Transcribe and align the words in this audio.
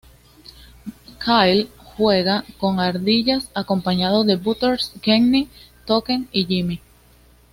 Kyle 1.23 1.67
juega 1.77 2.43
con 2.57 2.79
ardillas 2.79 3.51
acompañado 3.53 4.23
de 4.23 4.35
Butters, 4.35 4.93
Kenny, 4.99 5.47
Token 5.85 6.27
y 6.31 6.43
Jimmy. 6.47 6.81